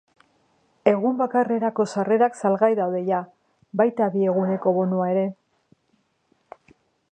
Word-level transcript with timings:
Egun 0.91 1.19
bakarrerako 1.19 1.85
sarrerak 1.97 2.39
salgai 2.41 2.71
daude 2.79 3.03
jada, 3.11 3.21
baita 3.83 4.09
bi 4.17 4.25
eguneko 4.33 4.75
bonua 4.81 5.13
ere. 5.15 5.29